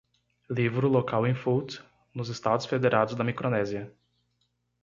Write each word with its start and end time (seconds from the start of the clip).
Livro 0.49 0.87
local 0.89 1.27
em 1.27 1.35
Fults 1.35 1.79
nos 2.11 2.27
Estados 2.29 2.65
Federados 2.65 3.13
da 3.13 3.23
Micronésia 3.23 3.93